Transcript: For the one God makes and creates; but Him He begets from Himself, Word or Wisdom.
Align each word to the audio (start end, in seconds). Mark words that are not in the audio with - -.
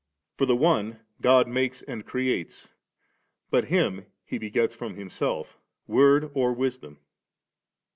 For 0.35 0.47
the 0.47 0.55
one 0.55 0.99
God 1.21 1.47
makes 1.47 1.83
and 1.83 2.03
creates; 2.03 2.71
but 3.51 3.65
Him 3.65 4.07
He 4.25 4.39
begets 4.39 4.73
from 4.73 4.95
Himself, 4.95 5.59
Word 5.85 6.31
or 6.33 6.53
Wisdom. 6.53 6.97